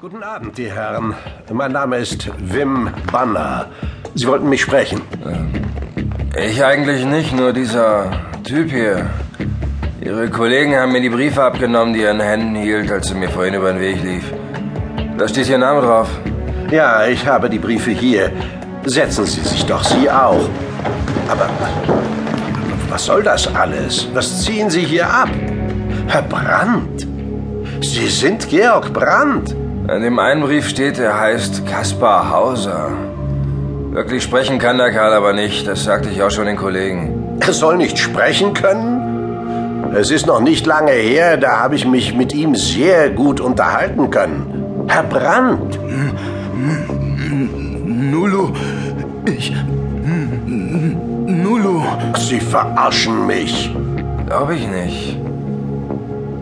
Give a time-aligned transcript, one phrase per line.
[0.00, 1.14] Guten Abend, die Herren.
[1.52, 3.66] Mein Name ist Wim Banner.
[4.14, 5.02] Sie wollten mich sprechen.
[6.42, 8.10] Ich eigentlich nicht, nur dieser
[8.42, 9.10] Typ hier.
[10.00, 13.28] Ihre Kollegen haben mir die Briefe abgenommen, die er in Händen hielt, als er mir
[13.28, 14.32] vorhin über den Weg lief.
[15.18, 16.08] Da steht Ihr Name drauf.
[16.70, 18.32] Ja, ich habe die Briefe hier.
[18.86, 20.48] Setzen Sie sich doch, Sie auch.
[21.28, 21.50] Aber
[22.88, 24.08] was soll das alles?
[24.14, 25.28] Was ziehen Sie hier ab?
[26.06, 27.06] Herr Brandt.
[27.82, 29.54] Sie sind Georg Brandt.
[29.88, 32.90] An dem einen Brief steht, er heißt Kaspar Hauser.
[33.90, 37.38] Wirklich sprechen kann der Kerl aber nicht, das sagte ich auch schon den Kollegen.
[37.40, 39.90] Er soll nicht sprechen können?
[39.94, 44.10] Es ist noch nicht lange her, da habe ich mich mit ihm sehr gut unterhalten
[44.10, 44.86] können.
[44.86, 45.78] Herr Brandt.
[47.84, 48.52] Nulu,
[49.26, 49.52] ich.
[51.26, 51.82] Nulu.
[52.18, 53.74] Sie verarschen mich.
[54.26, 55.19] Glaube ich nicht.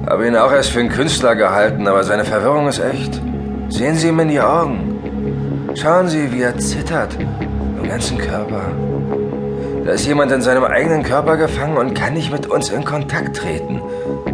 [0.08, 3.20] Habe ihn auch erst für einen Künstler gehalten, aber seine Verwirrung ist echt.
[3.68, 5.74] Sehen Sie ihm in die Augen.
[5.74, 7.14] Schauen Sie, wie er zittert.
[7.20, 8.62] Im ganzen Körper.
[9.84, 13.36] Da ist jemand in seinem eigenen Körper gefangen und kann nicht mit uns in Kontakt
[13.36, 13.82] treten.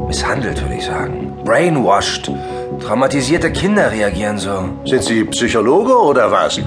[0.06, 1.32] Misshandelt, würde ich sagen.
[1.44, 2.30] Brainwashed.
[2.78, 4.68] Traumatisierte Kinder reagieren so.
[4.84, 6.60] Sind Sie Psychologe oder was?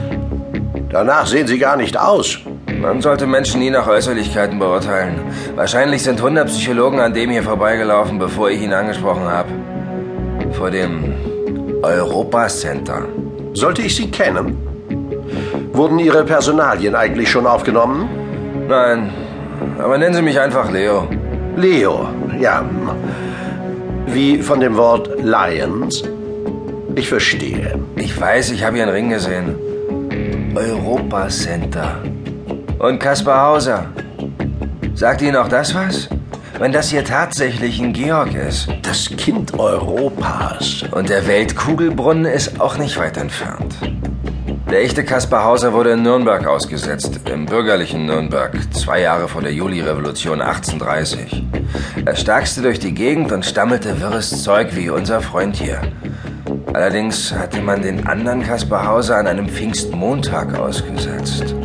[0.90, 2.40] Danach sehen Sie gar nicht aus.
[2.82, 5.20] Man sollte Menschen nie nach Äußerlichkeiten beurteilen.
[5.56, 9.50] Wahrscheinlich sind 100 Psychologen an dem hier vorbeigelaufen, bevor ich ihn angesprochen habe.
[10.52, 11.14] Vor dem
[11.82, 13.06] Europa Center.
[13.54, 14.58] Sollte ich Sie kennen?
[15.74, 18.08] Wurden Ihre Personalien eigentlich schon aufgenommen?
[18.68, 19.10] Nein,
[19.80, 21.08] aber nennen Sie mich einfach Leo.
[21.56, 22.08] Leo,
[22.40, 22.64] ja.
[24.06, 26.04] Wie von dem Wort Lions?
[26.96, 27.80] Ich verstehe.
[27.96, 29.56] Ich weiß, ich habe Ihren Ring gesehen.
[30.56, 32.02] Europa Center.
[32.80, 33.88] Und Kaspar Hauser.
[34.94, 36.10] Sagt Ihnen auch das was?
[36.60, 38.68] Wenn das hier tatsächlich ein Georg ist.
[38.84, 40.84] Das Kind Europas.
[40.92, 43.76] Und der Weltkugelbrunnen ist auch nicht weit entfernt.
[44.70, 49.54] Der echte Kaspar Hauser wurde in Nürnberg ausgesetzt, im bürgerlichen Nürnberg, zwei Jahre vor der
[49.54, 51.44] Juli-Revolution 1830.
[52.06, 55.82] Er starkste durch die Gegend und stammelte wirres Zeug wie unser Freund hier.
[56.74, 61.56] Allerdings hatte man den anderen Kaspar Hauser an einem Pfingstmontag ausgesetzt.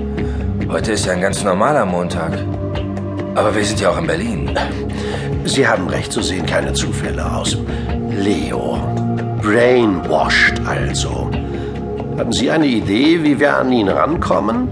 [0.73, 2.33] Heute ist ja ein ganz normaler Montag.
[3.35, 4.59] Aber wir sind ja auch in Berlin.
[5.45, 7.59] Sie haben recht, so sehen keine Zufälle aus.
[8.09, 8.79] Leo.
[9.43, 11.31] Brainwashed also.
[12.17, 14.71] Haben Sie eine Idee, wie wir an ihn rankommen?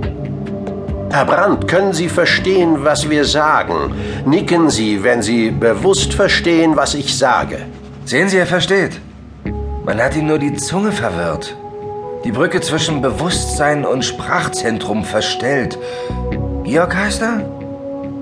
[1.10, 3.92] Herr Brandt, können Sie verstehen, was wir sagen?
[4.24, 7.58] Nicken Sie, wenn Sie bewusst verstehen, was ich sage.
[8.06, 8.98] Sehen Sie, er versteht.
[9.84, 11.54] Man hat ihm nur die Zunge verwirrt.
[12.24, 15.78] Die Brücke zwischen Bewusstsein und Sprachzentrum verstellt.
[16.64, 17.40] Georg heißt er?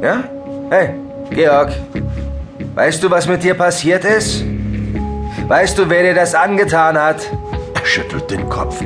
[0.01, 0.25] Ja?
[0.71, 0.91] Hey,
[1.31, 1.73] Georg.
[2.77, 4.45] Weißt du, was mit dir passiert ist?
[5.49, 7.29] Weißt du, wer dir das angetan hat?
[7.75, 8.81] Er schüttelt den Kopf.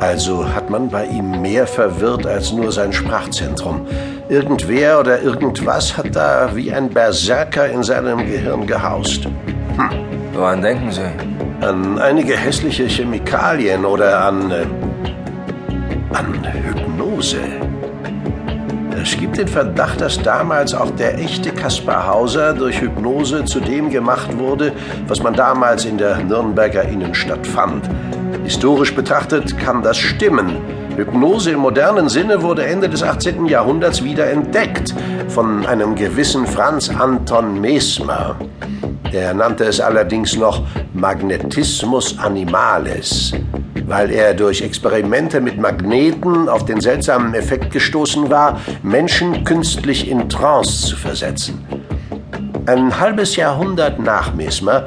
[0.00, 3.86] Also hat man bei ihm mehr verwirrt als nur sein Sprachzentrum.
[4.28, 9.24] Irgendwer oder irgendwas hat da wie ein Berserker in seinem Gehirn gehaust.
[9.24, 9.90] Hm.
[10.34, 11.35] Woran denken Sie?
[11.60, 14.50] An einige hässliche Chemikalien oder an.
[14.50, 14.66] Äh,
[16.12, 17.38] an Hypnose.
[19.02, 23.90] Es gibt den Verdacht, dass damals auch der echte Kaspar Hauser durch Hypnose zu dem
[23.90, 24.72] gemacht wurde,
[25.06, 27.88] was man damals in der Nürnberger Innenstadt fand.
[28.44, 30.56] Historisch betrachtet kann das stimmen.
[30.96, 33.46] Hypnose im modernen Sinne wurde Ende des 18.
[33.46, 34.94] Jahrhunderts wieder entdeckt
[35.28, 38.36] von einem gewissen Franz Anton Mesmer.
[39.16, 40.62] Der nannte es allerdings noch
[40.92, 43.32] Magnetismus Animalis,
[43.86, 50.28] weil er durch Experimente mit Magneten auf den seltsamen Effekt gestoßen war, Menschen künstlich in
[50.28, 51.64] Trance zu versetzen.
[52.66, 54.86] Ein halbes Jahrhundert nach Mesmer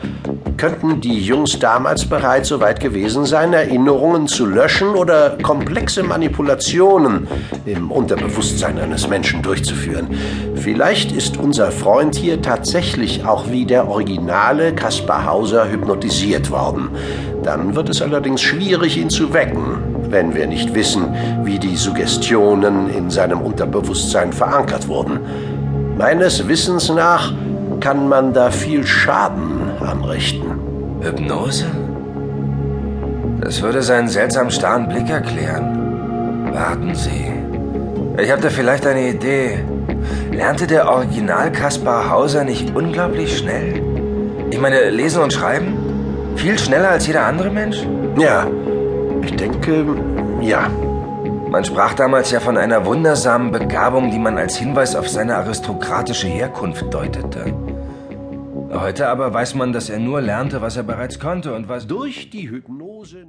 [0.57, 7.25] könnten die Jungs damals bereits so weit gewesen sein, Erinnerungen zu löschen oder komplexe Manipulationen
[7.65, 10.09] im Unterbewusstsein eines Menschen durchzuführen.
[10.55, 16.89] Vielleicht ist unser Freund hier tatsächlich auch wie der originale Kaspar Hauser hypnotisiert worden.
[17.43, 19.77] Dann wird es allerdings schwierig, ihn zu wecken,
[20.09, 21.15] wenn wir nicht wissen,
[21.45, 25.21] wie die Suggestionen in seinem Unterbewusstsein verankert wurden.
[25.97, 27.33] Meines Wissens nach
[27.79, 30.51] kann man da viel Schaden anrichten.
[31.01, 31.65] Hypnose?
[33.41, 36.51] Das würde seinen seltsam starren Blick erklären.
[36.51, 37.31] Warten Sie.
[38.21, 39.59] Ich habe da vielleicht eine Idee.
[40.31, 43.81] Lernte der Original Kaspar Hauser nicht unglaublich schnell?
[44.51, 45.77] Ich meine, lesen und schreiben?
[46.35, 47.85] Viel schneller als jeder andere Mensch?
[48.17, 48.47] Ja,
[49.21, 49.85] ich denke,
[50.41, 50.67] ja.
[51.49, 56.27] Man sprach damals ja von einer wundersamen Begabung, die man als Hinweis auf seine aristokratische
[56.27, 57.53] Herkunft deutete.
[58.71, 62.29] Heute aber weiß man, dass er nur lernte, was er bereits konnte und was durch
[62.29, 63.25] die Hypnose